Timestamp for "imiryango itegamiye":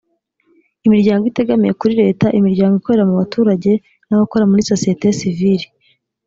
0.85-1.73